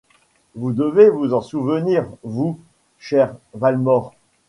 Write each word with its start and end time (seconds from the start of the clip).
Vous 0.55 0.73
devez 0.73 1.11
vous 1.11 1.31
en 1.35 1.41
souvenir, 1.41 2.07
vous, 2.23 2.59
cher 2.97 3.35
Valmore. 3.53 4.13